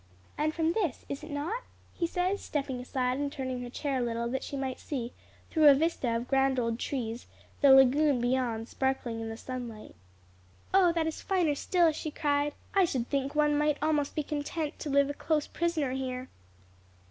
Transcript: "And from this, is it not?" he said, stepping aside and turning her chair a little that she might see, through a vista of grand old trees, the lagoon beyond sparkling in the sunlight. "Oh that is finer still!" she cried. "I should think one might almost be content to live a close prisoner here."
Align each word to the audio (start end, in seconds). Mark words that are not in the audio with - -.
"And 0.35 0.51
from 0.51 0.73
this, 0.73 1.05
is 1.09 1.23
it 1.23 1.29
not?" 1.29 1.61
he 1.93 2.07
said, 2.07 2.39
stepping 2.39 2.79
aside 2.81 3.19
and 3.19 3.31
turning 3.31 3.61
her 3.61 3.69
chair 3.69 3.99
a 3.99 4.01
little 4.01 4.27
that 4.29 4.43
she 4.43 4.57
might 4.57 4.79
see, 4.79 5.13
through 5.51 5.67
a 5.67 5.75
vista 5.75 6.15
of 6.15 6.27
grand 6.27 6.59
old 6.59 6.79
trees, 6.79 7.27
the 7.61 7.69
lagoon 7.71 8.19
beyond 8.19 8.67
sparkling 8.67 9.21
in 9.21 9.29
the 9.29 9.37
sunlight. 9.37 9.93
"Oh 10.73 10.91
that 10.93 11.05
is 11.05 11.21
finer 11.21 11.53
still!" 11.53 11.91
she 11.91 12.09
cried. 12.09 12.55
"I 12.73 12.83
should 12.83 13.09
think 13.09 13.35
one 13.35 13.55
might 13.55 13.77
almost 13.79 14.15
be 14.15 14.23
content 14.23 14.79
to 14.79 14.89
live 14.89 15.07
a 15.07 15.13
close 15.13 15.45
prisoner 15.45 15.91
here." 15.91 16.29